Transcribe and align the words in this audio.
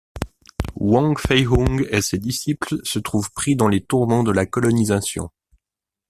Wong 0.79 1.15
Fei-hung 1.19 1.85
et 1.91 2.01
ses 2.01 2.17
disciples 2.17 2.79
se 2.83 2.97
trouvent 2.97 3.29
pris 3.33 3.55
dans 3.55 3.67
les 3.67 3.83
tourments 3.85 4.23
de 4.23 4.31
la 4.31 4.47
colonisation. 4.47 5.29